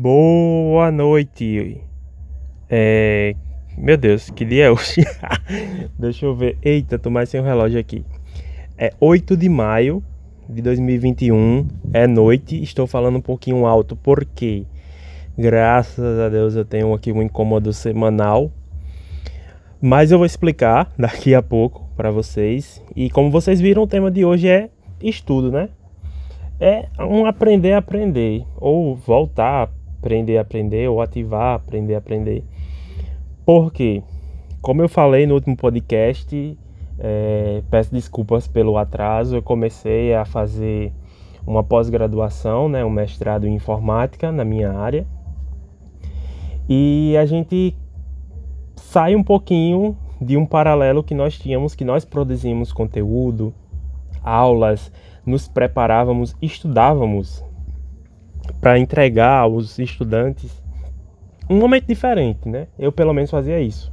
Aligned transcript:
Boa 0.00 0.92
noite. 0.92 1.80
É... 2.70 3.34
Meu 3.76 3.96
Deus, 3.96 4.30
que 4.30 4.44
dia 4.44 4.66
é 4.66 4.70
hoje? 4.70 5.04
Deixa 5.98 6.24
eu 6.24 6.36
ver. 6.36 6.56
Eita, 6.62 7.00
tô 7.00 7.10
mais 7.10 7.28
sem 7.28 7.40
o 7.40 7.42
relógio 7.42 7.80
aqui. 7.80 8.04
É 8.78 8.92
8 9.00 9.36
de 9.36 9.48
maio 9.48 10.00
de 10.48 10.62
2021. 10.62 11.66
É 11.92 12.06
noite. 12.06 12.62
Estou 12.62 12.86
falando 12.86 13.16
um 13.16 13.20
pouquinho 13.20 13.66
alto 13.66 13.96
porque, 13.96 14.64
graças 15.36 16.20
a 16.20 16.28
Deus, 16.28 16.54
eu 16.54 16.64
tenho 16.64 16.94
aqui 16.94 17.10
um 17.10 17.20
incômodo 17.20 17.72
semanal. 17.72 18.52
Mas 19.82 20.12
eu 20.12 20.18
vou 20.18 20.26
explicar 20.26 20.92
daqui 20.96 21.34
a 21.34 21.42
pouco 21.42 21.90
para 21.96 22.12
vocês. 22.12 22.80
E 22.94 23.10
como 23.10 23.32
vocês 23.32 23.60
viram, 23.60 23.82
o 23.82 23.88
tema 23.88 24.12
de 24.12 24.24
hoje 24.24 24.46
é 24.46 24.70
estudo, 25.02 25.50
né? 25.50 25.70
É 26.60 26.86
um 27.00 27.26
aprender 27.26 27.72
a 27.72 27.78
aprender, 27.78 28.44
ou 28.56 28.94
voltar 28.94 29.68
aprender 29.98 30.38
aprender, 30.38 30.88
ou 30.88 31.02
ativar 31.02 31.56
aprender 31.56 31.94
a 31.94 31.98
aprender. 31.98 32.44
Porque, 33.44 34.02
como 34.60 34.82
eu 34.82 34.88
falei 34.88 35.26
no 35.26 35.34
último 35.34 35.56
podcast, 35.56 36.56
é, 36.98 37.62
peço 37.70 37.92
desculpas 37.92 38.46
pelo 38.46 38.76
atraso, 38.76 39.36
eu 39.36 39.42
comecei 39.42 40.14
a 40.14 40.24
fazer 40.24 40.92
uma 41.46 41.64
pós-graduação, 41.64 42.68
né, 42.68 42.84
um 42.84 42.90
mestrado 42.90 43.46
em 43.46 43.54
informática 43.54 44.30
na 44.30 44.44
minha 44.44 44.70
área. 44.70 45.06
E 46.68 47.16
a 47.16 47.24
gente 47.24 47.74
sai 48.76 49.16
um 49.16 49.22
pouquinho 49.22 49.96
de 50.20 50.36
um 50.36 50.44
paralelo 50.44 51.02
que 51.02 51.14
nós 51.14 51.38
tínhamos, 51.38 51.74
que 51.74 51.84
nós 51.84 52.04
produzimos 52.04 52.72
conteúdo, 52.72 53.54
aulas, 54.22 54.92
nos 55.24 55.48
preparávamos, 55.48 56.36
estudávamos 56.42 57.42
para 58.60 58.78
entregar 58.78 59.40
aos 59.40 59.78
estudantes 59.78 60.62
um 61.48 61.58
momento 61.58 61.86
diferente, 61.86 62.48
né? 62.48 62.66
Eu 62.78 62.92
pelo 62.92 63.12
menos 63.12 63.30
fazia 63.30 63.58
isso. 63.60 63.92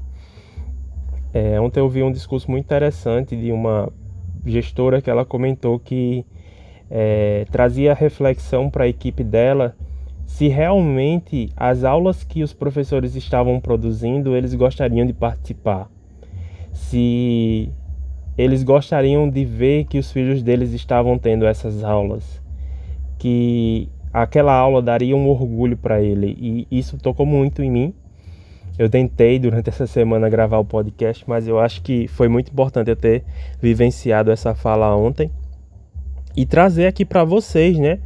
É, 1.34 1.60
ontem 1.60 1.80
eu 1.80 1.90
vi 1.90 2.04
um 2.04 2.12
discurso 2.12 2.50
muito 2.50 2.66
interessante 2.66 3.36
de 3.36 3.52
uma 3.52 3.92
gestora 4.46 5.02
que 5.02 5.10
ela 5.10 5.26
comentou 5.26 5.80
que 5.80 6.26
é, 6.90 7.46
trazia 7.52 7.94
reflexão 7.94 8.70
para 8.70 8.84
a 8.84 8.88
equipe 8.88 9.24
dela 9.24 9.76
se 10.26 10.48
realmente 10.48 11.50
as 11.56 11.84
aulas 11.84 12.24
que 12.24 12.44
os 12.44 12.54
professores 12.54 13.16
estavam 13.16 13.60
produzindo 13.60 14.36
eles 14.36 14.54
gostariam 14.54 15.06
de 15.06 15.14
participar, 15.14 15.90
se 16.74 17.70
eles 18.38 18.64
gostariam 18.64 19.30
de 19.30 19.46
ver 19.46 19.86
que 19.86 19.98
os 19.98 20.12
filhos 20.12 20.44
deles 20.44 20.74
estavam 20.74 21.18
tendo 21.18 21.46
essas 21.46 21.84
aulas, 21.84 22.42
que 23.18 23.88
aquela 24.16 24.54
aula 24.54 24.82
daria 24.82 25.16
um 25.16 25.28
orgulho 25.28 25.76
para 25.76 26.02
ele 26.02 26.38
e 26.40 26.80
isso 26.80 26.98
tocou 26.98 27.26
muito 27.26 27.62
em 27.62 27.70
mim. 27.70 27.94
Eu 28.80 28.90
tentei 28.90 29.38
durante 29.38 29.70
essa 29.70 29.86
semana 29.86 30.30
gravar 30.30 30.58
o 30.58 30.66
podcast, 30.66 31.24
mas 31.28 31.48
eu 31.48 31.60
acho 31.60 31.82
que 31.82 32.08
foi 32.08 32.30
muito 32.30 32.50
importante 32.50 32.90
eu 32.90 32.96
ter 32.96 33.24
vivenciado 33.62 34.32
essa 34.32 34.56
fala 34.56 34.96
ontem 34.96 35.30
e 36.36 36.46
trazer 36.46 36.88
aqui 36.88 37.04
para 37.04 37.24
vocês, 37.24 37.78
né, 37.78 38.00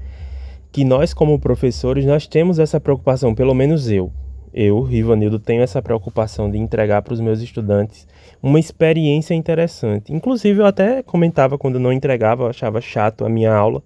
que 0.71 0.83
nós 0.83 1.13
como 1.13 1.39
professores 1.39 2.05
nós 2.05 2.27
temos 2.27 2.59
essa 2.59 2.79
preocupação, 2.79 3.33
pelo 3.33 3.53
menos 3.53 3.89
eu, 3.89 4.11
eu, 4.53 4.81
Rivanildo, 4.81 5.39
tenho 5.39 5.61
essa 5.61 5.81
preocupação 5.81 6.49
de 6.49 6.57
entregar 6.57 7.01
para 7.03 7.13
os 7.13 7.19
meus 7.19 7.39
estudantes 7.39 8.07
uma 8.41 8.59
experiência 8.59 9.33
interessante. 9.35 10.13
Inclusive, 10.13 10.59
eu 10.59 10.65
até 10.65 11.03
comentava 11.03 11.57
quando 11.57 11.79
não 11.79 11.93
entregava, 11.93 12.43
eu 12.43 12.49
achava 12.49 12.81
chato 12.81 13.25
a 13.25 13.29
minha 13.29 13.53
aula 13.53 13.83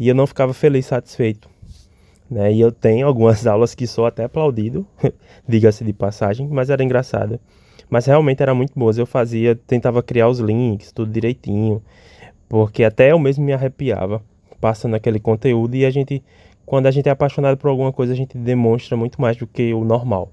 e 0.00 0.08
eu 0.08 0.14
não 0.14 0.26
ficava 0.26 0.54
feliz, 0.54 0.86
satisfeito. 0.86 1.48
Né? 2.28 2.54
E 2.54 2.60
eu 2.60 2.72
tenho 2.72 3.06
algumas 3.06 3.44
aulas 3.46 3.74
que 3.74 3.86
sou 3.86 4.06
até 4.06 4.24
aplaudido, 4.24 4.86
diga-se 5.46 5.84
de 5.84 5.92
passagem, 5.92 6.48
mas 6.48 6.70
era 6.70 6.82
engraçada. 6.82 7.38
Mas 7.90 8.06
realmente 8.06 8.42
era 8.42 8.54
muito 8.54 8.72
boas. 8.74 8.96
Eu 8.96 9.04
fazia, 9.04 9.54
tentava 9.54 10.02
criar 10.02 10.28
os 10.28 10.38
links, 10.38 10.90
tudo 10.90 11.12
direitinho, 11.12 11.82
porque 12.48 12.82
até 12.82 13.12
eu 13.12 13.18
mesmo 13.18 13.44
me 13.44 13.52
arrepiava 13.52 14.22
passando 14.58 14.94
aquele 14.94 15.20
conteúdo 15.20 15.74
e 15.74 15.84
a 15.84 15.90
gente 15.90 16.22
quando 16.70 16.86
a 16.86 16.90
gente 16.92 17.08
é 17.08 17.12
apaixonado 17.12 17.56
por 17.56 17.68
alguma 17.68 17.92
coisa, 17.92 18.12
a 18.12 18.16
gente 18.16 18.38
demonstra 18.38 18.96
muito 18.96 19.20
mais 19.20 19.36
do 19.36 19.44
que 19.44 19.74
o 19.74 19.84
normal. 19.84 20.30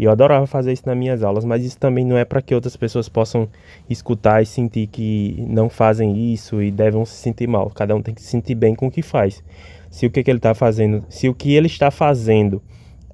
E 0.00 0.04
eu 0.04 0.10
adorava 0.10 0.46
fazer 0.46 0.72
isso 0.72 0.84
nas 0.86 0.96
minhas 0.96 1.22
aulas, 1.22 1.44
mas 1.44 1.62
isso 1.62 1.78
também 1.78 2.06
não 2.06 2.16
é 2.16 2.24
para 2.24 2.40
que 2.40 2.54
outras 2.54 2.74
pessoas 2.74 3.06
possam 3.06 3.46
escutar 3.86 4.40
e 4.40 4.46
sentir 4.46 4.86
que 4.86 5.44
não 5.46 5.68
fazem 5.68 6.32
isso 6.32 6.62
e 6.62 6.70
devem 6.70 7.04
se 7.04 7.16
sentir 7.16 7.46
mal. 7.46 7.68
Cada 7.68 7.94
um 7.94 8.00
tem 8.00 8.14
que 8.14 8.22
se 8.22 8.28
sentir 8.28 8.54
bem 8.54 8.74
com 8.74 8.86
o 8.86 8.90
que 8.90 9.02
faz. 9.02 9.44
Se 9.90 10.06
o 10.06 10.10
que, 10.10 10.22
que 10.22 10.30
ele 10.30 10.38
está 10.38 10.54
fazendo, 10.54 11.04
se 11.10 11.28
o 11.28 11.34
que 11.34 11.52
ele 11.52 11.66
está 11.66 11.90
fazendo 11.90 12.62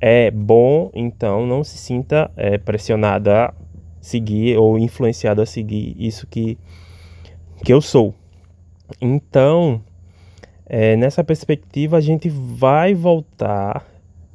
é 0.01 0.31
bom, 0.31 0.89
então 0.95 1.45
não 1.45 1.65
se 1.65 1.77
sinta 1.77 2.31
é, 2.37 2.57
pressionado 2.57 3.33
a 3.33 3.53
seguir 4.01 4.57
ou 4.57 4.79
influenciado 4.79 5.43
a 5.43 5.47
seguir 5.47 5.97
isso 5.99 6.25
que, 6.25 6.57
que 7.65 7.73
eu 7.73 7.81
sou. 7.81 8.15
Então, 9.01 9.83
é, 10.65 10.95
nessa 10.95 11.25
perspectiva, 11.25 11.97
a 11.97 12.01
gente 12.01 12.29
vai 12.29 12.95
voltar 12.95 13.85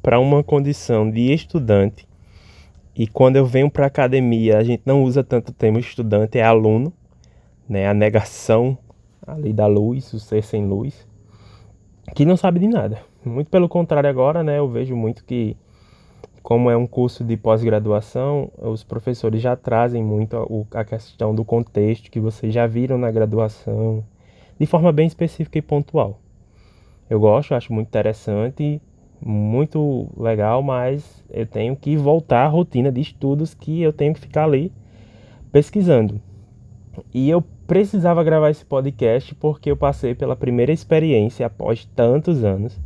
para 0.02 0.20
uma 0.20 0.44
condição 0.44 1.10
de 1.10 1.32
estudante. 1.32 2.11
E 2.94 3.06
quando 3.06 3.36
eu 3.36 3.46
venho 3.46 3.70
para 3.70 3.86
academia, 3.86 4.58
a 4.58 4.64
gente 4.64 4.82
não 4.84 5.02
usa 5.02 5.24
tanto 5.24 5.48
o 5.48 5.54
termo 5.54 5.78
estudante, 5.78 6.38
é 6.38 6.42
aluno, 6.42 6.92
né? 7.68 7.88
A 7.88 7.94
negação 7.94 8.76
ali 9.26 9.52
da 9.52 9.66
luz, 9.66 10.12
o 10.12 10.20
ser 10.20 10.42
sem 10.42 10.66
luz, 10.66 11.06
que 12.14 12.24
não 12.24 12.36
sabe 12.36 12.60
de 12.60 12.68
nada. 12.68 12.98
Muito 13.24 13.48
pelo 13.50 13.68
contrário 13.68 14.10
agora, 14.10 14.42
né? 14.42 14.58
Eu 14.58 14.68
vejo 14.68 14.94
muito 14.94 15.24
que 15.24 15.56
como 16.42 16.68
é 16.68 16.76
um 16.76 16.86
curso 16.88 17.22
de 17.24 17.36
pós-graduação, 17.36 18.50
os 18.58 18.82
professores 18.82 19.40
já 19.40 19.54
trazem 19.54 20.02
muito 20.02 20.36
a 20.72 20.84
questão 20.84 21.34
do 21.34 21.44
contexto 21.44 22.10
que 22.10 22.18
vocês 22.18 22.52
já 22.52 22.66
viram 22.66 22.98
na 22.98 23.12
graduação, 23.12 24.04
de 24.58 24.66
forma 24.66 24.90
bem 24.90 25.06
específica 25.06 25.56
e 25.56 25.62
pontual. 25.62 26.18
Eu 27.08 27.20
gosto, 27.20 27.54
acho 27.54 27.72
muito 27.72 27.86
interessante, 27.86 28.82
muito 29.24 30.08
legal, 30.16 30.62
mas 30.62 31.24
eu 31.30 31.46
tenho 31.46 31.76
que 31.76 31.96
voltar 31.96 32.44
à 32.44 32.48
rotina 32.48 32.90
de 32.90 33.00
estudos 33.00 33.54
que 33.54 33.80
eu 33.82 33.92
tenho 33.92 34.14
que 34.14 34.20
ficar 34.20 34.44
ali 34.44 34.72
pesquisando. 35.50 36.20
E 37.12 37.30
eu 37.30 37.42
precisava 37.66 38.22
gravar 38.24 38.50
esse 38.50 38.64
podcast 38.64 39.34
porque 39.36 39.70
eu 39.70 39.76
passei 39.76 40.14
pela 40.14 40.36
primeira 40.36 40.72
experiência 40.72 41.46
após 41.46 41.84
tantos 41.96 42.44
anos, 42.44 42.78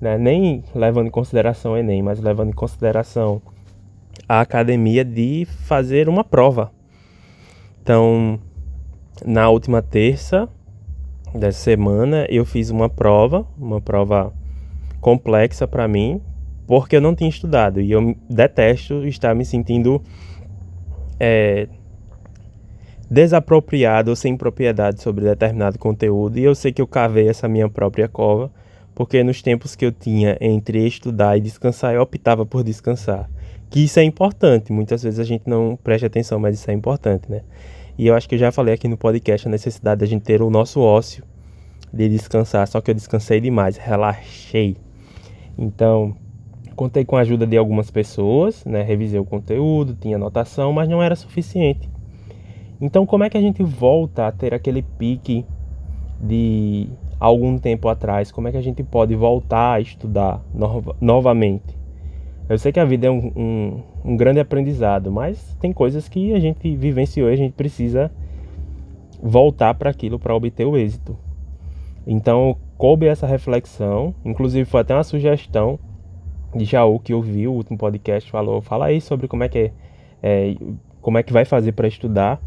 né? 0.00 0.18
nem 0.18 0.62
levando 0.74 1.06
em 1.06 1.10
consideração 1.10 1.72
o 1.72 1.76
Enem, 1.76 2.02
mas 2.02 2.20
levando 2.20 2.50
em 2.50 2.54
consideração 2.54 3.40
a 4.28 4.40
academia 4.40 5.04
de 5.04 5.46
fazer 5.46 6.08
uma 6.08 6.24
prova. 6.24 6.70
Então, 7.82 8.38
na 9.24 9.48
última 9.48 9.80
terça, 9.80 10.48
dessa 11.34 11.60
semana 11.60 12.26
eu 12.28 12.44
fiz 12.44 12.70
uma 12.70 12.88
prova, 12.88 13.46
uma 13.58 13.80
prova 13.80 14.32
complexa 15.00 15.66
para 15.66 15.86
mim, 15.86 16.20
porque 16.66 16.96
eu 16.96 17.00
não 17.00 17.14
tinha 17.14 17.30
estudado 17.30 17.80
e 17.80 17.90
eu 17.90 18.16
detesto 18.28 19.06
estar 19.06 19.34
me 19.34 19.44
sentindo 19.44 20.02
é, 21.18 21.68
desapropriado 23.10 24.10
ou 24.10 24.16
sem 24.16 24.36
propriedade 24.36 25.00
sobre 25.00 25.24
determinado 25.24 25.78
conteúdo 25.78 26.38
e 26.38 26.44
eu 26.44 26.54
sei 26.54 26.72
que 26.72 26.82
eu 26.82 26.86
cavei 26.86 27.28
essa 27.28 27.48
minha 27.48 27.68
própria 27.68 28.08
cova, 28.08 28.50
porque 28.94 29.22
nos 29.22 29.40
tempos 29.40 29.74
que 29.74 29.86
eu 29.86 29.92
tinha 29.92 30.36
entre 30.40 30.86
estudar 30.86 31.36
e 31.36 31.40
descansar, 31.40 31.94
eu 31.94 32.02
optava 32.02 32.44
por 32.44 32.62
descansar. 32.62 33.30
Que 33.70 33.84
isso 33.84 34.00
é 34.00 34.02
importante, 34.02 34.72
muitas 34.72 35.02
vezes 35.02 35.20
a 35.20 35.24
gente 35.24 35.44
não 35.46 35.78
presta 35.82 36.06
atenção, 36.06 36.38
mas 36.38 36.58
isso 36.58 36.70
é 36.70 36.74
importante, 36.74 37.30
né? 37.30 37.42
E 37.96 38.06
eu 38.06 38.14
acho 38.14 38.28
que 38.28 38.34
eu 38.34 38.38
já 38.38 38.52
falei 38.52 38.74
aqui 38.74 38.88
no 38.88 38.96
podcast 38.96 39.46
a 39.46 39.50
necessidade 39.50 40.00
da 40.00 40.06
gente 40.06 40.22
ter 40.22 40.40
o 40.40 40.50
nosso 40.50 40.80
ócio 40.80 41.24
de 41.92 42.08
descansar, 42.08 42.66
só 42.68 42.80
que 42.80 42.90
eu 42.90 42.94
descansei 42.94 43.40
demais, 43.40 43.76
relaxei. 43.76 44.76
Então, 45.58 46.14
contei 46.76 47.04
com 47.04 47.16
a 47.16 47.20
ajuda 47.20 47.44
de 47.44 47.56
algumas 47.56 47.90
pessoas, 47.90 48.64
né? 48.64 48.82
Revisei 48.82 49.18
o 49.18 49.24
conteúdo, 49.24 49.96
tinha 50.00 50.16
anotação, 50.16 50.72
mas 50.72 50.88
não 50.88 51.02
era 51.02 51.16
suficiente. 51.16 51.90
Então, 52.80 53.04
como 53.04 53.24
é 53.24 53.30
que 53.30 53.36
a 53.36 53.40
gente 53.40 53.62
volta 53.62 54.28
a 54.28 54.32
ter 54.32 54.54
aquele 54.54 54.82
pique 54.82 55.44
de 56.20 56.88
algum 57.18 57.58
tempo 57.58 57.88
atrás? 57.88 58.30
Como 58.30 58.46
é 58.46 58.52
que 58.52 58.56
a 58.56 58.62
gente 58.62 58.84
pode 58.84 59.16
voltar 59.16 59.72
a 59.72 59.80
estudar 59.80 60.40
no 60.54 60.94
novamente? 61.00 61.76
Eu 62.48 62.56
sei 62.56 62.70
que 62.72 62.80
a 62.80 62.84
vida 62.84 63.08
é 63.08 63.10
um, 63.10 63.32
um, 63.36 63.82
um 64.12 64.16
grande 64.16 64.38
aprendizado, 64.38 65.10
mas 65.10 65.56
tem 65.60 65.72
coisas 65.72 66.08
que 66.08 66.32
a 66.32 66.38
gente 66.38 66.74
vivenciou 66.76 67.28
e 67.28 67.32
a 67.32 67.36
gente 67.36 67.52
precisa 67.52 68.10
voltar 69.20 69.74
para 69.74 69.90
aquilo 69.90 70.18
para 70.18 70.34
obter 70.34 70.64
o 70.64 70.76
êxito. 70.76 71.18
Então, 72.06 72.56
coube 72.78 73.06
essa 73.06 73.26
reflexão, 73.26 74.14
inclusive 74.24 74.64
foi 74.64 74.80
até 74.80 74.94
uma 74.94 75.02
sugestão 75.02 75.78
de 76.54 76.64
Jaú 76.64 77.00
que 77.00 77.12
ouviu 77.12 77.52
o 77.52 77.56
último 77.56 77.76
podcast, 77.76 78.30
falou, 78.30 78.62
fala 78.62 78.86
aí 78.86 79.00
sobre 79.00 79.26
como 79.26 79.42
é 79.42 79.48
que 79.48 79.58
é, 79.58 79.72
é 80.22 80.56
como 81.02 81.18
é 81.18 81.22
que 81.22 81.32
vai 81.32 81.44
fazer 81.44 81.72
para 81.72 81.88
estudar. 81.88 82.40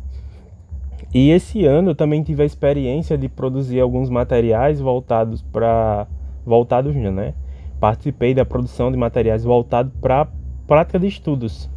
E 1.14 1.30
esse 1.32 1.66
ano 1.66 1.92
eu 1.92 1.96
também 1.96 2.24
tive 2.24 2.44
a 2.44 2.46
experiência 2.46 3.18
de 3.18 3.28
produzir 3.28 3.82
alguns 3.82 4.10
materiais 4.10 4.80
voltados 4.80 5.42
para 5.42 6.08
voltados, 6.46 6.96
né, 6.96 7.34
participei 7.80 8.34
da 8.34 8.46
produção 8.46 8.92
de 8.92 8.98
materiais 8.98 9.44
voltados 9.44 9.92
para 10.00 10.28
prática 10.66 10.98
de 10.98 11.08
estudos. 11.08 11.70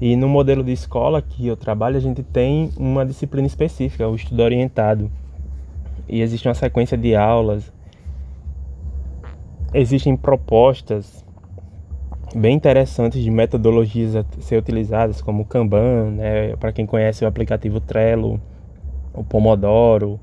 E 0.00 0.14
no 0.14 0.28
modelo 0.28 0.62
de 0.62 0.72
escola 0.72 1.20
que 1.20 1.46
eu 1.46 1.56
trabalho, 1.56 1.96
a 1.96 2.00
gente 2.00 2.22
tem 2.22 2.70
uma 2.76 3.04
disciplina 3.04 3.46
específica, 3.46 4.06
o 4.06 4.14
estudo 4.14 4.42
orientado. 4.42 5.10
E 6.08 6.20
existe 6.20 6.46
uma 6.48 6.54
sequência 6.54 6.96
de 6.96 7.14
aulas, 7.14 7.72
existem 9.74 10.16
propostas 10.16 11.24
bem 12.34 12.54
interessantes 12.54 13.22
de 13.22 13.30
metodologias 13.30 14.14
a 14.16 14.24
ser 14.40 14.58
utilizadas, 14.58 15.20
como 15.20 15.42
o 15.42 15.44
Kanban, 15.44 16.10
né? 16.12 16.56
para 16.56 16.72
quem 16.72 16.86
conhece 16.86 17.24
o 17.24 17.28
aplicativo 17.28 17.80
Trello, 17.80 18.40
o 19.14 19.24
Pomodoro. 19.24 20.20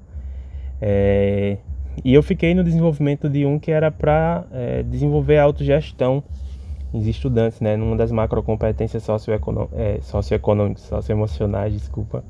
É... 0.81 1.57
E 2.03 2.13
eu 2.13 2.23
fiquei 2.23 2.55
no 2.55 2.63
desenvolvimento 2.63 3.29
de 3.29 3.45
um 3.45 3.59
que 3.59 3.71
era 3.71 3.91
para 3.91 4.45
é, 4.51 4.81
desenvolver 4.81 5.37
a 5.37 5.43
autogestão 5.43 6.23
os 6.93 7.07
estudantes, 7.07 7.59
né, 7.59 7.75
numa 7.75 7.95
das 7.95 8.11
macrocompetências 8.11 9.01
socioeconômicas, 9.03 9.79
é, 9.79 9.99
socioeconômicas, 10.01 10.83
socioemocionais, 10.83 11.73
desculpa. 11.73 12.23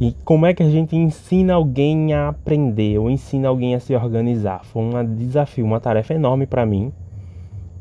E 0.00 0.12
como 0.24 0.44
é 0.44 0.52
que 0.52 0.62
a 0.62 0.68
gente 0.68 0.96
ensina 0.96 1.54
alguém 1.54 2.12
a 2.12 2.28
aprender 2.28 2.98
ou 2.98 3.08
ensina 3.08 3.48
alguém 3.48 3.74
a 3.74 3.80
se 3.80 3.94
organizar? 3.94 4.64
Foi 4.64 4.82
um 4.82 5.16
desafio, 5.16 5.64
uma 5.64 5.80
tarefa 5.80 6.14
enorme 6.14 6.46
para 6.46 6.66
mim. 6.66 6.92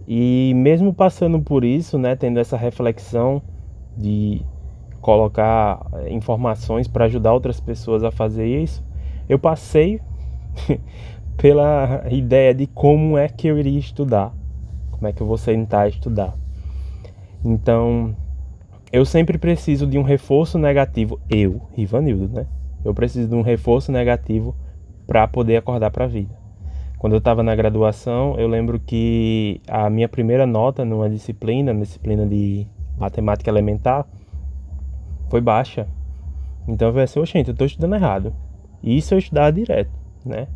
E 0.08 0.54
mesmo 0.56 0.94
passando 0.94 1.40
por 1.42 1.64
isso, 1.64 1.98
né, 1.98 2.16
tendo 2.16 2.40
essa 2.40 2.58
reflexão 2.58 3.42
de 3.98 4.42
colocar 5.02 5.86
é, 5.94 6.14
informações 6.14 6.88
para 6.88 7.06
ajudar 7.06 7.34
outras 7.34 7.60
pessoas 7.60 8.04
a 8.04 8.12
fazer 8.12 8.46
isso, 8.46 8.84
eu 9.28 9.40
passei 9.40 10.00
pela 11.38 12.06
ideia 12.12 12.54
de 12.54 12.68
como 12.68 13.18
é 13.18 13.28
que 13.28 13.48
eu 13.48 13.58
iria 13.58 13.80
estudar 13.80 14.34
como 15.04 15.10
é 15.10 15.12
que 15.12 15.22
eu 15.22 15.28
vou 15.28 15.38
sentar 15.38 15.82
a 15.82 15.90
estudar. 15.90 16.34
Então, 17.44 18.16
eu 18.94 19.04
sempre 19.06 19.40
preciso 19.40 19.88
de 19.88 19.98
um 19.98 20.04
reforço 20.04 20.60
negativo, 20.60 21.20
eu, 21.28 21.60
Rivanildo, 21.74 22.30
né? 22.32 22.46
Eu 22.86 22.94
preciso 22.94 23.28
de 23.28 23.34
um 23.34 23.42
reforço 23.42 23.92
negativo 23.92 24.56
para 25.08 25.28
poder 25.28 25.58
acordar 25.58 25.90
para 25.90 26.06
a 26.06 26.08
vida. 26.08 26.38
Quando 27.00 27.14
eu 27.14 27.18
estava 27.18 27.42
na 27.42 27.56
graduação, 27.56 28.36
eu 28.38 28.48
lembro 28.48 28.80
que 28.80 29.60
a 29.68 29.90
minha 29.90 30.08
primeira 30.08 30.46
nota 30.46 30.86
numa 30.86 31.10
disciplina, 31.10 31.74
na 31.74 31.82
disciplina 31.82 32.28
de 32.28 32.68
matemática 32.96 33.50
elementar, 33.50 34.06
foi 35.28 35.42
baixa. 35.42 35.88
Então 36.68 36.90
eu 36.90 36.94
falei 36.94 37.06
assim, 37.06 37.20
oxente, 37.20 37.50
eu 37.50 37.54
estou 37.54 37.66
estudando 37.66 37.96
errado. 37.96 38.32
E 38.84 38.96
isso 38.96 39.16
eu 39.16 39.18
estudava 39.18 39.52
direto, 39.52 39.92
né? 40.24 40.48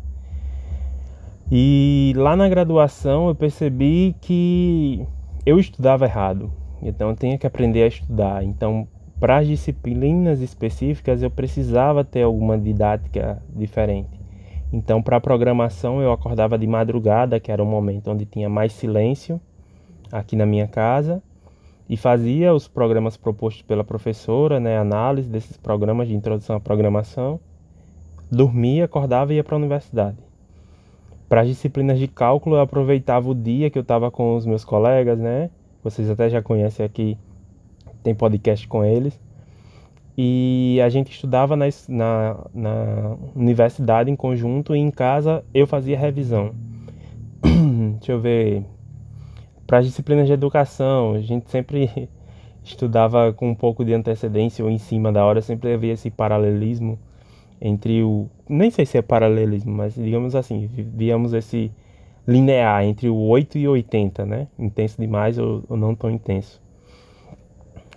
E 1.50 2.12
lá 2.16 2.36
na 2.36 2.48
graduação 2.48 3.26
eu 3.26 3.34
percebi 3.34 4.14
que 4.20 5.04
eu 5.44 5.58
estudava 5.58 6.04
errado. 6.04 6.52
Então 6.82 7.10
eu 7.10 7.16
tinha 7.16 7.38
que 7.38 7.46
aprender 7.46 7.82
a 7.82 7.86
estudar. 7.88 8.44
Então, 8.44 8.86
para 9.18 9.38
as 9.38 9.46
disciplinas 9.46 10.40
específicas 10.40 11.22
eu 11.22 11.30
precisava 11.30 12.04
ter 12.04 12.22
alguma 12.22 12.56
didática 12.56 13.42
diferente. 13.54 14.18
Então, 14.72 15.02
para 15.02 15.16
a 15.16 15.20
programação 15.20 16.00
eu 16.00 16.12
acordava 16.12 16.58
de 16.58 16.66
madrugada, 16.66 17.40
que 17.40 17.50
era 17.50 17.62
um 17.62 17.66
momento 17.66 18.10
onde 18.10 18.26
tinha 18.26 18.48
mais 18.48 18.72
silêncio 18.72 19.40
aqui 20.12 20.36
na 20.36 20.46
minha 20.46 20.66
casa, 20.66 21.22
e 21.88 21.96
fazia 21.96 22.52
os 22.52 22.68
programas 22.68 23.16
propostos 23.16 23.62
pela 23.62 23.82
professora, 23.82 24.60
né, 24.60 24.76
análise 24.76 25.28
desses 25.28 25.56
programas 25.56 26.06
de 26.06 26.14
introdução 26.14 26.56
à 26.56 26.60
programação. 26.60 27.40
Dormia, 28.30 28.84
acordava 28.84 29.32
e 29.32 29.36
ia 29.36 29.44
para 29.44 29.56
a 29.56 29.58
universidade. 29.58 30.18
Para 31.30 31.40
as 31.40 31.48
disciplinas 31.48 31.98
de 31.98 32.06
cálculo, 32.06 32.56
eu 32.56 32.60
aproveitava 32.60 33.28
o 33.30 33.34
dia 33.34 33.70
que 33.70 33.78
eu 33.78 33.82
estava 33.82 34.10
com 34.10 34.36
os 34.36 34.44
meus 34.44 34.64
colegas, 34.64 35.18
né? 35.18 35.50
Vocês 35.90 36.10
até 36.10 36.28
já 36.28 36.42
conhecem 36.42 36.84
aqui, 36.84 37.16
tem 38.02 38.14
podcast 38.14 38.66
com 38.68 38.84
eles. 38.84 39.18
E 40.16 40.80
a 40.84 40.88
gente 40.88 41.12
estudava 41.12 41.56
na, 41.56 41.66
na, 41.88 42.36
na 42.52 43.16
universidade 43.36 44.10
em 44.10 44.16
conjunto 44.16 44.74
e 44.74 44.78
em 44.78 44.90
casa 44.90 45.44
eu 45.54 45.66
fazia 45.66 45.98
revisão. 45.98 46.52
Deixa 47.98 48.12
eu 48.12 48.20
ver. 48.20 48.64
Para 49.66 49.78
as 49.78 49.86
disciplinas 49.86 50.26
de 50.26 50.32
educação, 50.32 51.14
a 51.14 51.20
gente 51.20 51.48
sempre 51.50 52.08
estudava 52.64 53.32
com 53.32 53.48
um 53.48 53.54
pouco 53.54 53.84
de 53.84 53.94
antecedência 53.94 54.64
ou 54.64 54.70
em 54.70 54.78
cima 54.78 55.12
da 55.12 55.24
hora, 55.24 55.40
sempre 55.40 55.72
havia 55.72 55.92
esse 55.92 56.10
paralelismo 56.10 56.98
entre 57.60 58.02
o. 58.02 58.28
Nem 58.48 58.70
sei 58.70 58.86
se 58.86 58.98
é 58.98 59.02
paralelismo, 59.02 59.70
mas 59.72 59.94
digamos 59.94 60.34
assim, 60.34 60.68
víamos 60.72 61.32
esse 61.32 61.70
linear 62.28 62.84
entre 62.84 63.08
o 63.08 63.16
8 63.16 63.56
e 63.56 63.66
80, 63.66 64.26
né? 64.26 64.48
Intenso 64.58 65.00
demais 65.00 65.38
ou, 65.38 65.64
ou 65.66 65.76
não 65.78 65.94
tão 65.94 66.10
intenso. 66.10 66.60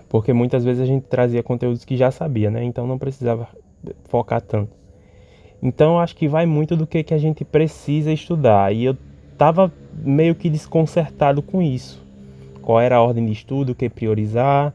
Porque 0.07 0.31
muitas 0.31 0.63
vezes 0.63 0.81
a 0.81 0.85
gente 0.85 1.03
trazia 1.03 1.43
conteúdos 1.43 1.83
que 1.83 1.97
já 1.97 2.09
sabia, 2.09 2.49
né? 2.49 2.63
Então 2.63 2.87
não 2.87 2.97
precisava 2.97 3.49
focar 4.05 4.41
tanto. 4.41 4.71
Então 5.61 5.99
acho 5.99 6.15
que 6.15 6.29
vai 6.29 6.45
muito 6.45 6.77
do 6.77 6.87
que, 6.87 7.03
que 7.03 7.13
a 7.13 7.17
gente 7.17 7.43
precisa 7.43 8.11
estudar. 8.11 8.73
E 8.73 8.85
eu 8.85 8.97
tava 9.37 9.71
meio 9.93 10.33
que 10.33 10.49
desconcertado 10.49 11.41
com 11.41 11.61
isso. 11.61 12.01
Qual 12.61 12.79
era 12.79 12.95
a 12.95 13.01
ordem 13.01 13.25
de 13.25 13.33
estudo, 13.33 13.73
o 13.73 13.75
que 13.75 13.89
priorizar. 13.89 14.73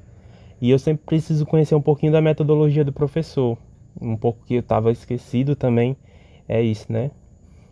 E 0.60 0.70
eu 0.70 0.78
sempre 0.78 1.04
preciso 1.06 1.46
conhecer 1.46 1.74
um 1.74 1.82
pouquinho 1.82 2.12
da 2.12 2.20
metodologia 2.20 2.84
do 2.84 2.92
professor 2.92 3.56
um 4.00 4.16
pouco 4.16 4.44
que 4.44 4.54
eu 4.54 4.60
estava 4.60 4.92
esquecido 4.92 5.56
também 5.56 5.96
é 6.48 6.60
isso, 6.60 6.92
né? 6.92 7.10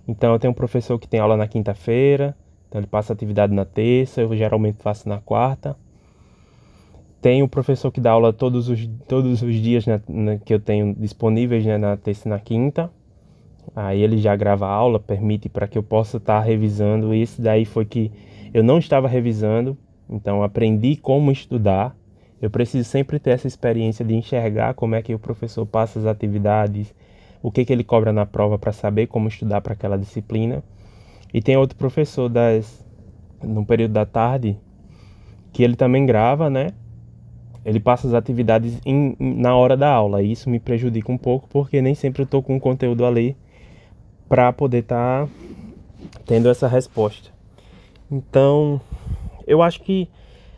Então 0.06 0.32
eu 0.32 0.38
tenho 0.38 0.50
um 0.50 0.54
professor 0.54 0.98
que 0.98 1.08
tem 1.08 1.20
aula 1.20 1.36
na 1.36 1.48
quinta-feira, 1.48 2.36
então 2.68 2.80
ele 2.80 2.86
passa 2.86 3.12
atividade 3.12 3.54
na 3.54 3.64
terça, 3.64 4.20
eu 4.20 4.36
geralmente 4.36 4.82
faço 4.82 5.08
na 5.08 5.18
quarta. 5.18 5.76
Tem 7.20 7.42
o 7.42 7.48
professor 7.48 7.90
que 7.90 8.00
dá 8.00 8.10
aula 8.10 8.32
todos 8.32 8.68
os, 8.68 8.86
todos 9.08 9.42
os 9.42 9.54
dias 9.54 9.84
que 10.44 10.52
eu 10.52 10.60
tenho 10.60 10.94
disponíveis 10.94 11.64
né, 11.64 11.78
na 11.78 11.96
terça 11.96 12.28
e 12.28 12.30
na 12.30 12.38
quinta. 12.38 12.90
Aí 13.74 14.02
ele 14.02 14.18
já 14.18 14.36
grava 14.36 14.66
a 14.66 14.70
aula, 14.70 15.00
permite 15.00 15.48
para 15.48 15.66
que 15.66 15.78
eu 15.78 15.82
possa 15.82 16.18
estar 16.18 16.40
tá 16.40 16.44
revisando. 16.44 17.14
Esse 17.14 17.40
daí 17.40 17.64
foi 17.64 17.86
que 17.86 18.12
eu 18.52 18.62
não 18.62 18.78
estava 18.78 19.08
revisando, 19.08 19.76
então 20.08 20.42
aprendi 20.42 20.96
como 20.96 21.32
estudar 21.32 21.96
eu 22.44 22.50
preciso 22.50 22.86
sempre 22.86 23.18
ter 23.18 23.30
essa 23.30 23.46
experiência 23.46 24.04
de 24.04 24.14
enxergar 24.14 24.74
como 24.74 24.94
é 24.94 25.00
que 25.00 25.14
o 25.14 25.18
professor 25.18 25.64
passa 25.64 25.98
as 25.98 26.04
atividades, 26.04 26.94
o 27.44 27.52
que, 27.52 27.62
que 27.62 27.70
ele 27.74 27.84
cobra 27.84 28.10
na 28.10 28.24
prova 28.24 28.58
para 28.58 28.72
saber 28.72 29.06
como 29.06 29.28
estudar 29.28 29.60
para 29.60 29.74
aquela 29.74 29.98
disciplina. 29.98 30.64
E 31.32 31.42
tem 31.42 31.58
outro 31.58 31.76
professor 31.76 32.26
das, 32.26 32.82
no 33.42 33.66
período 33.66 33.92
da 33.92 34.06
tarde 34.06 34.58
que 35.52 35.62
ele 35.62 35.76
também 35.76 36.06
grava, 36.06 36.48
né? 36.48 36.68
Ele 37.62 37.78
passa 37.78 38.08
as 38.08 38.14
atividades 38.14 38.80
em, 38.86 39.14
na 39.20 39.54
hora 39.54 39.76
da 39.76 39.90
aula. 39.90 40.22
E 40.22 40.32
isso 40.32 40.48
me 40.48 40.58
prejudica 40.58 41.12
um 41.12 41.18
pouco 41.18 41.46
porque 41.50 41.82
nem 41.82 41.94
sempre 41.94 42.22
eu 42.22 42.24
estou 42.24 42.42
com 42.42 42.56
o 42.56 42.60
conteúdo 42.60 43.04
ali 43.04 43.36
para 44.26 44.50
poder 44.50 44.78
estar 44.78 45.26
tá 45.26 45.32
tendo 46.24 46.48
essa 46.48 46.66
resposta. 46.66 47.28
Então, 48.10 48.80
eu 49.46 49.60
acho 49.60 49.82
que 49.82 50.08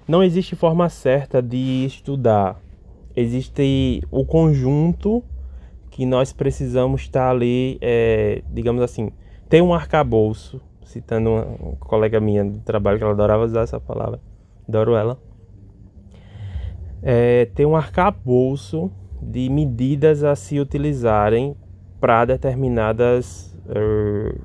não 0.06 0.22
existe 0.22 0.54
forma 0.54 0.88
certa 0.88 1.42
de 1.42 1.84
estudar. 1.84 2.60
Existe 3.16 4.04
o 4.08 4.24
conjunto 4.24 5.24
que 5.96 6.04
nós 6.04 6.30
precisamos 6.30 7.00
estar 7.00 7.30
ali, 7.30 7.78
é, 7.80 8.42
digamos 8.50 8.82
assim, 8.82 9.10
tem 9.48 9.62
um 9.62 9.72
arcabouço, 9.72 10.60
citando 10.84 11.30
uma, 11.30 11.76
colega 11.80 12.20
minha 12.20 12.44
do 12.44 12.58
trabalho 12.58 12.98
que 12.98 13.02
ela 13.02 13.14
adorava 13.14 13.44
usar 13.44 13.62
essa 13.62 13.80
palavra, 13.80 14.20
adoro 14.68 14.94
ela. 14.94 15.18
É, 17.02 17.46
tem 17.54 17.64
um 17.64 17.74
arcabouço 17.74 18.92
de 19.22 19.48
medidas 19.48 20.22
a 20.22 20.36
se 20.36 20.60
utilizarem 20.60 21.56
para 21.98 22.26
determinadas 22.26 23.58
uh, 23.64 24.38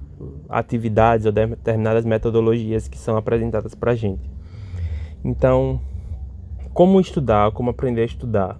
atividades 0.47 1.25
ou 1.25 1.33
determinadas 1.33 2.05
metodologias 2.05 2.87
que 2.87 2.97
são 2.97 3.17
apresentadas 3.17 3.75
para 3.75 3.91
a 3.91 3.95
gente. 3.95 4.31
Então, 5.21 5.81
como 6.73 6.97
estudar, 7.01 7.51
como 7.51 7.71
aprender 7.71 8.03
a 8.03 8.05
estudar? 8.05 8.57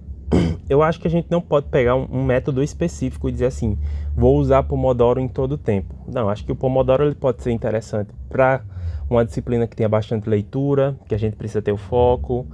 Eu 0.70 0.82
acho 0.82 1.00
que 1.00 1.08
a 1.08 1.12
gente 1.12 1.28
não 1.30 1.42
pode 1.42 1.68
pegar 1.68 1.96
um, 1.96 2.08
um 2.10 2.24
método 2.24 2.64
específico 2.64 3.28
e 3.28 3.32
dizer 3.32 3.48
assim, 3.48 3.78
vou 4.16 4.38
usar 4.38 4.64
Pomodoro 4.64 5.20
em 5.20 5.28
todo 5.28 5.54
o 5.54 5.58
tempo. 5.58 5.94
Não, 6.08 6.30
acho 6.30 6.46
que 6.46 6.52
o 6.52 6.56
Pomodoro 6.56 7.04
ele 7.04 7.16
pode 7.16 7.44
ser 7.44 7.52
interessante 7.52 8.10
para 8.30 8.62
uma 9.10 9.26
disciplina 9.26 9.68
que 9.68 9.76
tenha 9.76 9.90
bastante 9.90 10.30
leitura, 10.30 10.98
que 11.08 11.14
a 11.14 11.18
gente 11.18 11.36
precisa 11.36 11.62
ter 11.62 11.74
o 11.74 11.78
foco, 11.78 12.48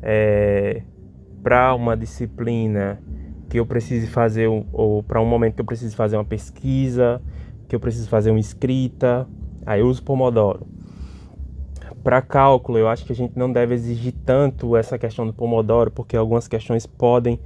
é, 0.00 0.82
para 1.42 1.74
uma 1.74 1.96
disciplina 1.96 3.00
que 3.48 3.58
eu 3.58 3.66
precise 3.66 4.06
fazer, 4.06 4.48
ou 4.72 5.02
para 5.02 5.20
um 5.20 5.26
momento 5.26 5.54
que 5.54 5.60
eu 5.60 5.64
precise 5.64 5.94
fazer 5.94 6.16
uma 6.16 6.24
pesquisa, 6.24 7.20
que 7.68 7.74
eu 7.74 7.80
preciso 7.80 8.08
fazer 8.08 8.30
uma 8.30 8.40
escrita, 8.40 9.26
aí 9.66 9.80
eu 9.80 9.88
uso 9.88 10.02
Pomodoro. 10.02 10.66
Para 12.04 12.20
cálculo, 12.20 12.76
eu 12.76 12.86
acho 12.86 13.02
que 13.06 13.12
a 13.12 13.16
gente 13.16 13.36
não 13.38 13.50
deve 13.50 13.72
exigir 13.72 14.12
tanto 14.26 14.76
essa 14.76 14.98
questão 14.98 15.26
do 15.26 15.32
Pomodoro, 15.32 15.90
porque 15.90 16.14
algumas 16.14 16.46
questões 16.46 16.86
podem 16.86 17.40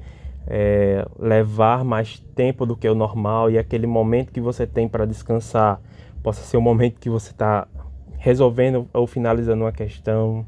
é, 0.48 1.06
levar 1.16 1.84
mais 1.84 2.18
tempo 2.34 2.66
do 2.66 2.74
que 2.74 2.88
o 2.88 2.94
normal 2.94 3.52
e 3.52 3.56
aquele 3.56 3.86
momento 3.86 4.32
que 4.32 4.40
você 4.40 4.66
tem 4.66 4.88
para 4.88 5.06
descansar 5.06 5.80
possa 6.24 6.42
ser 6.42 6.56
o 6.56 6.60
momento 6.60 6.98
que 6.98 7.08
você 7.08 7.30
está 7.30 7.68
resolvendo 8.16 8.88
ou 8.92 9.06
finalizando 9.06 9.62
uma 9.62 9.70
questão. 9.70 10.44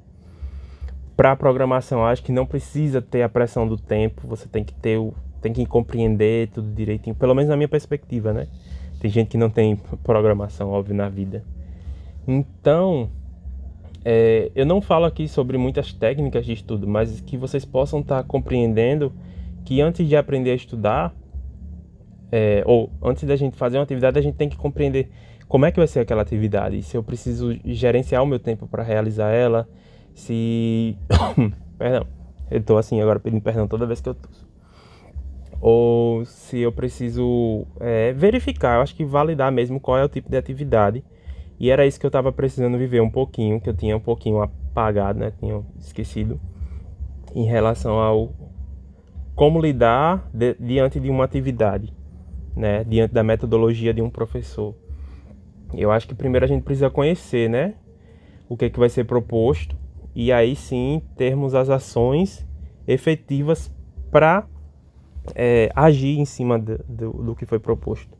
Para 1.16 1.36
programação, 1.36 2.04
acho 2.04 2.24
que 2.24 2.32
não 2.32 2.44
precisa 2.44 3.00
ter 3.00 3.22
a 3.22 3.28
pressão 3.28 3.68
do 3.68 3.76
tempo, 3.76 4.26
você 4.26 4.48
tem 4.48 4.64
que 4.64 4.74
ter 4.74 4.98
o, 4.98 5.14
tem 5.40 5.52
que 5.52 5.64
compreender 5.66 6.48
tudo 6.48 6.72
direitinho, 6.72 7.14
pelo 7.14 7.32
menos 7.32 7.48
na 7.48 7.56
minha 7.56 7.68
perspectiva, 7.68 8.32
né? 8.32 8.48
Tem 8.98 9.08
gente 9.08 9.28
que 9.28 9.38
não 9.38 9.50
tem 9.50 9.76
programação, 10.02 10.70
óbvio, 10.70 10.96
na 10.96 11.08
vida. 11.08 11.44
Então, 12.26 13.08
é, 14.04 14.50
eu 14.54 14.64
não 14.64 14.80
falo 14.80 15.04
aqui 15.04 15.28
sobre 15.28 15.58
muitas 15.58 15.92
técnicas 15.92 16.46
de 16.46 16.52
estudo, 16.52 16.86
mas 16.88 17.20
que 17.20 17.36
vocês 17.36 17.64
possam 17.64 18.00
estar 18.00 18.22
tá 18.22 18.28
compreendendo 18.28 19.12
que 19.64 19.80
antes 19.80 20.08
de 20.08 20.16
aprender 20.16 20.52
a 20.52 20.54
estudar, 20.54 21.14
é, 22.32 22.62
ou 22.66 22.90
antes 23.02 23.24
da 23.24 23.36
gente 23.36 23.56
fazer 23.56 23.76
uma 23.76 23.84
atividade, 23.84 24.18
a 24.18 24.22
gente 24.22 24.36
tem 24.36 24.48
que 24.48 24.56
compreender 24.56 25.10
como 25.46 25.66
é 25.66 25.72
que 25.72 25.78
vai 25.78 25.86
ser 25.86 26.00
aquela 26.00 26.22
atividade, 26.22 26.82
se 26.82 26.96
eu 26.96 27.02
preciso 27.02 27.58
gerenciar 27.64 28.22
o 28.22 28.26
meu 28.26 28.38
tempo 28.38 28.66
para 28.66 28.82
realizar 28.82 29.30
ela, 29.30 29.68
se. 30.14 30.96
perdão, 31.76 32.06
eu 32.50 32.62
tô 32.62 32.78
assim 32.78 33.00
agora 33.00 33.18
pedindo 33.18 33.42
perdão 33.42 33.66
toda 33.66 33.86
vez 33.86 34.00
que 34.00 34.08
eu 34.08 34.14
tosso. 34.14 34.48
Ou 35.60 36.24
se 36.24 36.58
eu 36.58 36.72
preciso 36.72 37.66
é, 37.80 38.12
verificar, 38.12 38.76
eu 38.76 38.82
acho 38.82 38.94
que 38.94 39.04
validar 39.04 39.52
mesmo 39.52 39.78
qual 39.78 39.98
é 39.98 40.04
o 40.04 40.08
tipo 40.08 40.30
de 40.30 40.36
atividade 40.36 41.04
e 41.60 41.70
era 41.70 41.86
isso 41.86 42.00
que 42.00 42.06
eu 42.06 42.08
estava 42.08 42.32
precisando 42.32 42.78
viver 42.78 43.02
um 43.02 43.10
pouquinho, 43.10 43.60
que 43.60 43.68
eu 43.68 43.74
tinha 43.74 43.94
um 43.94 44.00
pouquinho 44.00 44.40
apagado, 44.40 45.18
né? 45.18 45.30
Tinha 45.38 45.62
esquecido 45.78 46.40
em 47.34 47.44
relação 47.44 47.98
ao 47.98 48.32
como 49.34 49.60
lidar 49.60 50.26
de, 50.32 50.54
diante 50.54 50.98
de 50.98 51.10
uma 51.10 51.22
atividade, 51.22 51.92
né? 52.56 52.82
Diante 52.84 53.12
da 53.12 53.22
metodologia 53.22 53.92
de 53.92 54.00
um 54.00 54.08
professor. 54.08 54.74
Eu 55.74 55.90
acho 55.92 56.08
que 56.08 56.14
primeiro 56.14 56.46
a 56.46 56.48
gente 56.48 56.62
precisa 56.62 56.88
conhecer, 56.88 57.50
né? 57.50 57.74
O 58.48 58.56
que 58.56 58.64
é 58.64 58.70
que 58.70 58.78
vai 58.78 58.88
ser 58.88 59.04
proposto 59.04 59.76
e 60.14 60.32
aí 60.32 60.56
sim 60.56 61.02
termos 61.14 61.54
as 61.54 61.68
ações 61.68 62.46
efetivas 62.88 63.70
para 64.10 64.46
é, 65.34 65.70
agir 65.76 66.18
em 66.18 66.24
cima 66.24 66.58
do, 66.58 66.82
do, 66.88 67.12
do 67.22 67.36
que 67.36 67.44
foi 67.44 67.58
proposto. 67.58 68.18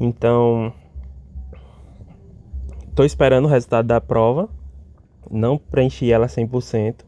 Então, 0.00 0.74
Tô 2.96 3.04
esperando 3.04 3.44
o 3.44 3.48
resultado 3.48 3.84
da 3.84 4.00
prova. 4.00 4.48
Não 5.30 5.58
preenchi 5.58 6.10
ela 6.10 6.28
100%. 6.28 7.04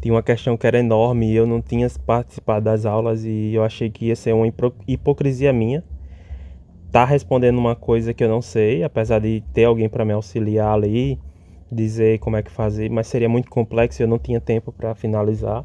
Tinha 0.00 0.14
uma 0.14 0.22
questão 0.22 0.56
que 0.56 0.66
era 0.66 0.78
enorme 0.78 1.30
e 1.30 1.36
eu 1.36 1.46
não 1.46 1.60
tinha 1.60 1.86
participado 2.06 2.64
das 2.64 2.86
aulas 2.86 3.26
e 3.26 3.52
eu 3.52 3.62
achei 3.62 3.90
que 3.90 4.06
ia 4.06 4.16
ser 4.16 4.32
uma 4.32 4.50
hipocrisia 4.86 5.52
minha. 5.52 5.84
Tá 6.90 7.04
respondendo 7.04 7.58
uma 7.58 7.76
coisa 7.76 8.14
que 8.14 8.24
eu 8.24 8.28
não 8.28 8.40
sei, 8.40 8.82
apesar 8.82 9.18
de 9.18 9.44
ter 9.52 9.64
alguém 9.64 9.86
para 9.86 10.02
me 10.02 10.14
auxiliar 10.14 10.72
ali, 10.72 11.20
dizer 11.70 12.18
como 12.20 12.36
é 12.36 12.42
que 12.42 12.50
fazer, 12.50 12.90
mas 12.90 13.06
seria 13.06 13.28
muito 13.28 13.50
complexo 13.50 14.00
e 14.00 14.04
eu 14.04 14.08
não 14.08 14.18
tinha 14.18 14.40
tempo 14.40 14.72
para 14.72 14.94
finalizar. 14.94 15.62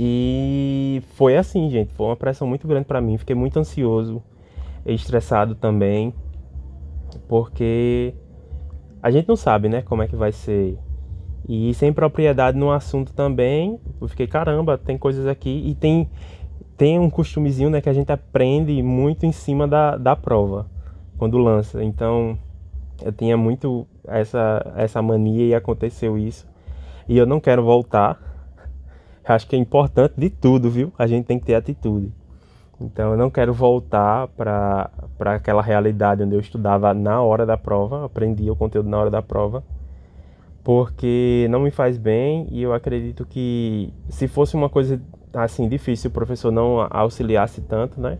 E 0.00 1.02
foi 1.16 1.36
assim, 1.36 1.68
gente, 1.68 1.92
foi 1.92 2.06
uma 2.06 2.16
pressão 2.16 2.48
muito 2.48 2.66
grande 2.66 2.86
para 2.86 2.98
mim, 2.98 3.18
fiquei 3.18 3.36
muito 3.36 3.58
ansioso, 3.58 4.22
estressado 4.86 5.54
também 5.54 6.14
porque 7.28 8.14
a 9.02 9.10
gente 9.10 9.28
não 9.28 9.36
sabe, 9.36 9.68
né, 9.68 9.82
como 9.82 10.02
é 10.02 10.08
que 10.08 10.16
vai 10.16 10.32
ser. 10.32 10.78
E 11.48 11.72
sem 11.74 11.92
propriedade 11.92 12.58
no 12.58 12.70
assunto 12.72 13.12
também, 13.12 13.78
eu 14.00 14.08
fiquei, 14.08 14.26
caramba, 14.26 14.76
tem 14.76 14.98
coisas 14.98 15.26
aqui 15.26 15.62
e 15.66 15.74
tem 15.74 16.08
tem 16.76 16.98
um 16.98 17.08
costumezinho, 17.08 17.70
né, 17.70 17.80
que 17.80 17.88
a 17.88 17.92
gente 17.92 18.12
aprende 18.12 18.82
muito 18.82 19.24
em 19.24 19.32
cima 19.32 19.66
da, 19.66 19.96
da 19.96 20.14
prova, 20.14 20.66
quando 21.16 21.38
lança. 21.38 21.82
Então, 21.82 22.38
eu 23.02 23.12
tinha 23.12 23.36
muito 23.36 23.86
essa, 24.06 24.74
essa 24.76 25.00
mania 25.00 25.46
e 25.46 25.54
aconteceu 25.54 26.18
isso. 26.18 26.46
E 27.08 27.16
eu 27.16 27.26
não 27.26 27.40
quero 27.40 27.64
voltar. 27.64 28.20
Acho 29.24 29.46
que 29.48 29.56
é 29.56 29.58
importante 29.58 30.14
de 30.18 30.28
tudo, 30.28 30.70
viu? 30.70 30.92
A 30.98 31.06
gente 31.06 31.24
tem 31.24 31.38
que 31.38 31.46
ter 31.46 31.54
atitude. 31.54 32.12
Então 32.80 33.12
eu 33.12 33.16
não 33.16 33.30
quero 33.30 33.54
voltar 33.54 34.28
para 34.28 34.90
aquela 35.18 35.62
realidade 35.62 36.22
onde 36.22 36.34
eu 36.34 36.40
estudava 36.40 36.92
na 36.92 37.22
hora 37.22 37.46
da 37.46 37.56
prova, 37.56 38.04
aprendia 38.04 38.52
o 38.52 38.56
conteúdo 38.56 38.88
na 38.88 38.98
hora 38.98 39.10
da 39.10 39.22
prova, 39.22 39.64
porque 40.62 41.46
não 41.50 41.60
me 41.60 41.70
faz 41.70 41.96
bem 41.96 42.46
e 42.50 42.62
eu 42.62 42.74
acredito 42.74 43.24
que 43.24 43.92
se 44.10 44.28
fosse 44.28 44.54
uma 44.54 44.68
coisa 44.68 45.00
assim 45.32 45.68
difícil, 45.68 46.10
o 46.10 46.12
professor 46.12 46.50
não 46.50 46.86
auxiliasse 46.90 47.62
tanto, 47.62 48.00
né? 48.00 48.18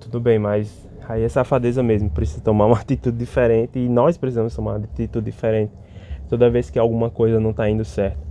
Tudo 0.00 0.20
bem, 0.20 0.38
mas 0.38 0.88
aí 1.06 1.22
é 1.22 1.28
safadeza 1.28 1.82
mesmo, 1.82 2.08
precisa 2.10 2.40
tomar 2.40 2.64
uma 2.66 2.78
atitude 2.78 3.16
diferente 3.16 3.78
e 3.78 3.88
nós 3.88 4.16
precisamos 4.16 4.54
tomar 4.54 4.72
uma 4.72 4.84
atitude 4.84 5.24
diferente 5.24 5.72
toda 6.28 6.50
vez 6.50 6.70
que 6.70 6.78
alguma 6.78 7.10
coisa 7.10 7.38
não 7.38 7.50
está 7.50 7.68
indo 7.68 7.84
certo. 7.84 8.25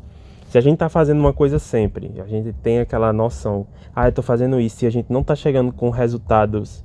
Se 0.46 0.58
a 0.58 0.62
gente 0.62 0.75
está 0.75 0.88
fazendo 0.88 1.20
uma 1.20 1.34
coisa 1.34 1.60
sempre, 1.60 2.12
a 2.20 2.28
gente 2.28 2.54
tem 2.54 2.80
aquela 2.80 3.12
noção, 3.12 3.68
ah, 3.96 4.06
eu 4.06 4.10
estou 4.10 4.24
fazendo 4.24 4.60
isso, 4.60 4.86
e 4.86 4.88
a 4.88 4.92
gente 4.92 5.12
não 5.12 5.22
está 5.22 5.36
chegando 5.36 5.72
com 5.74 5.90
resultados 5.90 6.84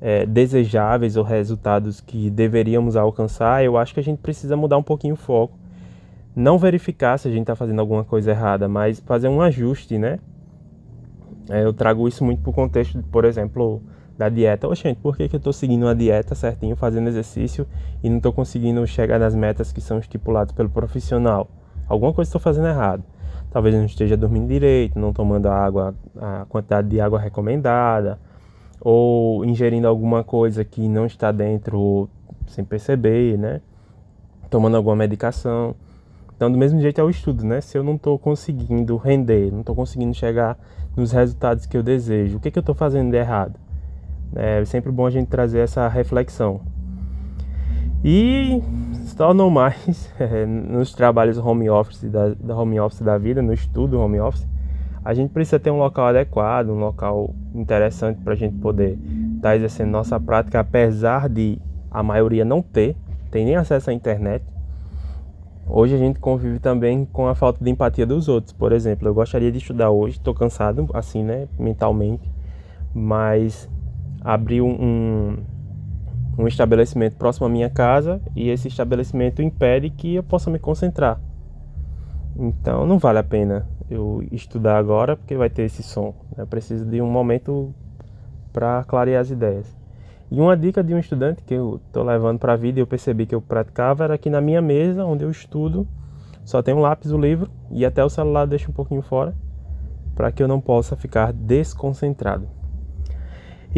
é, 0.00 0.26
desejáveis 0.26 1.16
ou 1.16 1.24
resultados 1.24 2.00
que 2.00 2.30
deveríamos 2.30 2.96
alcançar, 2.96 3.64
eu 3.64 3.76
acho 3.76 3.94
que 3.94 4.00
a 4.00 4.02
gente 4.02 4.18
precisa 4.18 4.56
mudar 4.56 4.76
um 4.76 4.82
pouquinho 4.82 5.14
o 5.14 5.16
foco. 5.16 5.56
Não 6.34 6.58
verificar 6.58 7.18
se 7.18 7.28
a 7.28 7.30
gente 7.30 7.42
está 7.42 7.56
fazendo 7.56 7.80
alguma 7.80 8.04
coisa 8.04 8.30
errada, 8.30 8.68
mas 8.68 9.00
fazer 9.00 9.28
um 9.28 9.40
ajuste, 9.40 9.96
né? 9.96 10.18
É, 11.48 11.64
eu 11.64 11.72
trago 11.72 12.06
isso 12.06 12.24
muito 12.24 12.42
para 12.42 12.50
o 12.50 12.52
contexto, 12.52 13.02
por 13.10 13.24
exemplo, 13.24 13.80
da 14.18 14.28
dieta. 14.28 14.68
Oxente, 14.68 15.00
por 15.00 15.16
que, 15.16 15.28
que 15.28 15.36
eu 15.36 15.38
estou 15.38 15.52
seguindo 15.52 15.84
uma 15.84 15.94
dieta 15.94 16.34
certinho, 16.34 16.76
fazendo 16.76 17.08
exercício 17.08 17.66
e 18.02 18.10
não 18.10 18.18
estou 18.18 18.32
conseguindo 18.32 18.84
chegar 18.86 19.18
nas 19.18 19.34
metas 19.34 19.72
que 19.72 19.80
são 19.80 19.98
estipuladas 19.98 20.52
pelo 20.52 20.68
profissional? 20.68 21.48
Alguma 21.88 22.12
coisa 22.12 22.28
estou 22.28 22.40
fazendo 22.40 22.68
errado. 22.68 23.04
Talvez 23.50 23.74
eu 23.74 23.80
não 23.80 23.86
esteja 23.86 24.16
dormindo 24.16 24.48
direito, 24.48 24.98
não 24.98 25.12
tomando 25.12 25.46
a 25.46 25.54
água, 25.54 25.94
a 26.18 26.44
quantidade 26.48 26.88
de 26.88 27.00
água 27.00 27.18
recomendada, 27.18 28.18
ou 28.80 29.44
ingerindo 29.44 29.86
alguma 29.86 30.22
coisa 30.22 30.64
que 30.64 30.88
não 30.88 31.06
está 31.06 31.32
dentro 31.32 32.08
sem 32.48 32.64
perceber, 32.64 33.38
né? 33.38 33.60
Tomando 34.50 34.76
alguma 34.76 34.96
medicação. 34.96 35.74
Então, 36.36 36.52
do 36.52 36.58
mesmo 36.58 36.80
jeito 36.80 37.00
é 37.00 37.04
o 37.04 37.08
estudo, 37.08 37.44
né? 37.44 37.60
Se 37.60 37.78
eu 37.78 37.82
não 37.82 37.94
estou 37.94 38.18
conseguindo 38.18 38.96
render, 38.96 39.50
não 39.50 39.60
estou 39.60 39.74
conseguindo 39.74 40.12
chegar 40.12 40.58
nos 40.96 41.12
resultados 41.12 41.66
que 41.66 41.76
eu 41.76 41.82
desejo, 41.82 42.38
o 42.38 42.40
que, 42.40 42.50
que 42.50 42.58
eu 42.58 42.60
estou 42.60 42.74
fazendo 42.74 43.10
de 43.10 43.16
errado? 43.16 43.58
É 44.34 44.64
sempre 44.64 44.90
bom 44.90 45.06
a 45.06 45.10
gente 45.10 45.28
trazer 45.28 45.60
essa 45.60 45.86
reflexão. 45.88 46.60
E 48.08 48.62
se 49.04 49.16
tornou 49.16 49.50
mais 49.50 50.08
é, 50.20 50.46
nos 50.46 50.92
trabalhos 50.92 51.38
home 51.38 51.68
office 51.68 52.04
da, 52.04 52.28
da 52.28 52.56
home 52.56 52.78
office 52.78 53.02
da 53.02 53.18
vida, 53.18 53.42
no 53.42 53.52
estudo 53.52 53.98
home 53.98 54.20
office, 54.20 54.46
a 55.04 55.12
gente 55.12 55.30
precisa 55.32 55.58
ter 55.58 55.72
um 55.72 55.78
local 55.78 56.06
adequado, 56.06 56.68
um 56.68 56.78
local 56.78 57.34
interessante 57.52 58.20
para 58.22 58.34
a 58.34 58.36
gente 58.36 58.56
poder 58.58 58.92
estar 58.92 59.48
tá 59.48 59.56
exercendo 59.56 59.90
nossa 59.90 60.20
prática, 60.20 60.60
apesar 60.60 61.28
de 61.28 61.58
a 61.90 62.00
maioria 62.00 62.44
não 62.44 62.62
ter, 62.62 62.94
tem 63.28 63.44
nem 63.44 63.56
acesso 63.56 63.90
à 63.90 63.92
internet. 63.92 64.44
Hoje 65.66 65.96
a 65.96 65.98
gente 65.98 66.20
convive 66.20 66.60
também 66.60 67.04
com 67.06 67.26
a 67.26 67.34
falta 67.34 67.64
de 67.64 67.68
empatia 67.68 68.06
dos 68.06 68.28
outros. 68.28 68.52
Por 68.52 68.70
exemplo, 68.70 69.08
eu 69.08 69.14
gostaria 69.14 69.50
de 69.50 69.58
estudar 69.58 69.90
hoje, 69.90 70.18
estou 70.18 70.32
cansado 70.32 70.88
assim, 70.94 71.24
né, 71.24 71.48
mentalmente, 71.58 72.30
mas 72.94 73.68
abrir 74.22 74.62
um, 74.62 74.70
um 74.70 75.55
um 76.38 76.46
estabelecimento 76.46 77.16
próximo 77.16 77.46
à 77.46 77.48
minha 77.48 77.70
casa 77.70 78.20
e 78.34 78.50
esse 78.50 78.68
estabelecimento 78.68 79.42
impede 79.42 79.90
que 79.90 80.16
eu 80.16 80.22
possa 80.22 80.50
me 80.50 80.58
concentrar. 80.58 81.20
Então 82.38 82.86
não 82.86 82.98
vale 82.98 83.18
a 83.18 83.24
pena 83.24 83.66
eu 83.90 84.22
estudar 84.30 84.76
agora 84.76 85.16
porque 85.16 85.36
vai 85.36 85.48
ter 85.48 85.62
esse 85.62 85.82
som. 85.82 86.14
Né? 86.36 86.42
Eu 86.42 86.46
preciso 86.46 86.84
de 86.84 87.00
um 87.00 87.10
momento 87.10 87.74
para 88.52 88.84
clarear 88.84 89.22
as 89.22 89.30
ideias. 89.30 89.74
E 90.30 90.40
uma 90.40 90.56
dica 90.56 90.82
de 90.82 90.92
um 90.92 90.98
estudante 90.98 91.42
que 91.42 91.54
eu 91.54 91.80
estou 91.86 92.02
levando 92.02 92.38
para 92.38 92.54
a 92.54 92.56
vida 92.56 92.80
e 92.80 92.82
eu 92.82 92.86
percebi 92.86 93.26
que 93.26 93.34
eu 93.34 93.40
praticava 93.40 94.04
era 94.04 94.18
que 94.18 94.28
na 94.28 94.40
minha 94.40 94.60
mesa, 94.60 95.04
onde 95.04 95.24
eu 95.24 95.30
estudo, 95.30 95.86
só 96.44 96.62
tem 96.62 96.74
um 96.74 96.80
lápis, 96.80 97.12
o 97.12 97.16
um 97.16 97.20
livro 97.20 97.50
e 97.70 97.86
até 97.86 98.04
o 98.04 98.10
celular 98.10 98.46
deixa 98.46 98.68
um 98.68 98.74
pouquinho 98.74 99.02
fora 99.02 99.34
para 100.16 100.32
que 100.32 100.42
eu 100.42 100.48
não 100.48 100.60
possa 100.60 100.96
ficar 100.96 101.32
desconcentrado. 101.32 102.48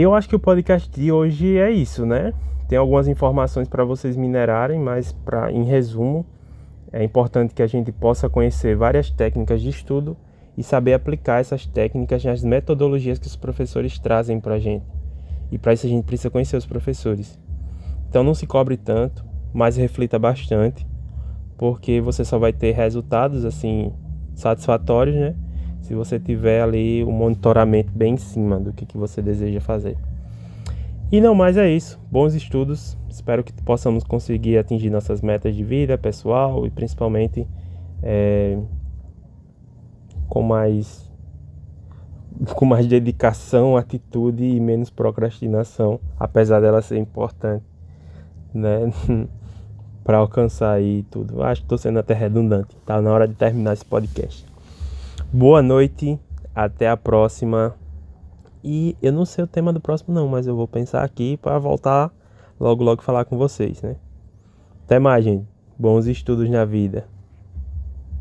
Eu 0.00 0.14
acho 0.14 0.28
que 0.28 0.36
o 0.36 0.38
podcast 0.38 0.88
de 0.88 1.10
hoje 1.10 1.58
é 1.58 1.72
isso, 1.72 2.06
né? 2.06 2.32
Tem 2.68 2.78
algumas 2.78 3.08
informações 3.08 3.66
para 3.66 3.82
vocês 3.82 4.16
minerarem, 4.16 4.78
mas 4.78 5.10
pra, 5.10 5.50
em 5.50 5.64
resumo, 5.64 6.24
é 6.92 7.02
importante 7.02 7.52
que 7.52 7.64
a 7.64 7.66
gente 7.66 7.90
possa 7.90 8.30
conhecer 8.30 8.76
várias 8.76 9.10
técnicas 9.10 9.60
de 9.60 9.70
estudo 9.70 10.16
e 10.56 10.62
saber 10.62 10.94
aplicar 10.94 11.40
essas 11.40 11.66
técnicas 11.66 12.24
nas 12.24 12.44
metodologias 12.44 13.18
que 13.18 13.26
os 13.26 13.34
professores 13.34 13.98
trazem 13.98 14.38
para 14.38 14.54
a 14.54 14.58
gente. 14.60 14.86
E 15.50 15.58
para 15.58 15.72
isso 15.72 15.86
a 15.86 15.90
gente 15.90 16.04
precisa 16.04 16.30
conhecer 16.30 16.56
os 16.56 16.64
professores. 16.64 17.36
Então 18.08 18.22
não 18.22 18.36
se 18.36 18.46
cobre 18.46 18.76
tanto, 18.76 19.24
mas 19.52 19.76
reflita 19.76 20.16
bastante, 20.16 20.86
porque 21.56 22.00
você 22.00 22.24
só 22.24 22.38
vai 22.38 22.52
ter 22.52 22.70
resultados 22.70 23.44
assim 23.44 23.92
satisfatórios, 24.36 25.16
né? 25.16 25.34
Se 25.88 25.94
você 25.94 26.20
tiver 26.20 26.60
ali 26.60 27.02
o 27.02 27.08
um 27.08 27.12
monitoramento 27.12 27.90
bem 27.94 28.12
em 28.12 28.16
cima 28.18 28.60
do 28.60 28.74
que, 28.74 28.84
que 28.84 28.98
você 28.98 29.22
deseja 29.22 29.58
fazer. 29.58 29.96
E 31.10 31.18
não 31.18 31.34
mais 31.34 31.56
é 31.56 31.70
isso. 31.70 31.98
Bons 32.12 32.34
estudos. 32.34 32.94
Espero 33.08 33.42
que 33.42 33.54
possamos 33.62 34.04
conseguir 34.04 34.58
atingir 34.58 34.90
nossas 34.90 35.22
metas 35.22 35.56
de 35.56 35.64
vida 35.64 35.96
pessoal 35.96 36.66
e 36.66 36.70
principalmente 36.70 37.48
é, 38.02 38.58
com 40.28 40.42
mais 40.42 41.10
com 42.54 42.66
mais 42.66 42.86
dedicação, 42.86 43.74
atitude 43.74 44.44
e 44.44 44.60
menos 44.60 44.90
procrastinação, 44.90 45.98
apesar 46.20 46.60
dela 46.60 46.82
ser 46.82 46.98
importante, 46.98 47.64
né? 48.52 48.92
para 50.04 50.18
alcançar 50.18 50.72
aí 50.72 51.02
tudo. 51.10 51.42
Acho 51.42 51.62
que 51.62 51.64
estou 51.64 51.78
sendo 51.78 51.98
até 51.98 52.12
redundante. 52.12 52.76
Tá 52.84 53.00
na 53.00 53.10
hora 53.10 53.26
de 53.26 53.34
terminar 53.34 53.72
esse 53.72 53.86
podcast. 53.86 54.47
Boa 55.30 55.60
noite, 55.60 56.18
até 56.54 56.88
a 56.88 56.96
próxima. 56.96 57.76
E 58.64 58.96
eu 59.02 59.12
não 59.12 59.26
sei 59.26 59.44
o 59.44 59.46
tema 59.46 59.74
do 59.74 59.78
próximo 59.78 60.14
não, 60.14 60.26
mas 60.26 60.46
eu 60.46 60.56
vou 60.56 60.66
pensar 60.66 61.04
aqui 61.04 61.36
para 61.36 61.58
voltar 61.58 62.10
logo 62.58 62.82
logo 62.82 63.02
falar 63.02 63.26
com 63.26 63.36
vocês, 63.36 63.82
né? 63.82 63.96
Até 64.86 64.98
mais, 64.98 65.22
gente. 65.22 65.46
Bons 65.78 66.06
estudos 66.06 66.48
na 66.48 66.64
vida. 66.64 67.06